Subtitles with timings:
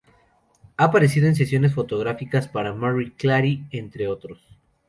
[0.77, 4.39] Ha aparecido en sesiones fotográficas para "Marie Claire", entre otros.